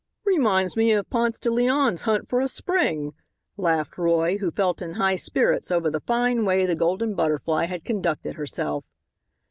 "Reminds 0.25 0.75
me 0.75 0.91
of 0.93 1.07
Ponce 1.11 1.37
de 1.37 1.51
Leon's 1.51 2.01
hunt 2.09 2.27
for 2.27 2.41
a 2.41 2.47
spring," 2.47 3.13
laughed 3.55 3.99
Roy, 3.99 4.39
who 4.39 4.49
felt 4.49 4.81
in 4.81 4.93
high 4.95 5.15
spirits 5.15 5.69
over 5.69 5.91
the 5.91 5.99
fine 5.99 6.43
way 6.43 6.65
the 6.65 6.73
Golden 6.73 7.13
Butterfly 7.13 7.65
had 7.65 7.85
conducted 7.85 8.33
herself. 8.33 8.83